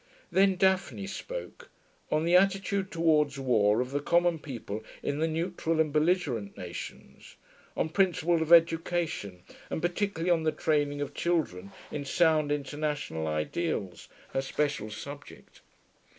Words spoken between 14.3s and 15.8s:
her special subject.